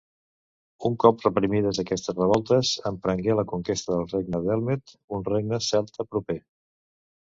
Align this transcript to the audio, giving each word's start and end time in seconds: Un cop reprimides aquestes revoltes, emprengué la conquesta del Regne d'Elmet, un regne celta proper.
Un 0.87 0.95
cop 1.03 1.19
reprimides 1.25 1.81
aquestes 1.83 2.15
revoltes, 2.19 2.71
emprengué 2.91 3.37
la 3.41 3.45
conquesta 3.53 3.93
del 3.99 4.09
Regne 4.15 4.41
d'Elmet, 4.49 4.97
un 5.19 5.25
regne 5.33 5.61
celta 5.67 6.07
proper. 6.15 6.41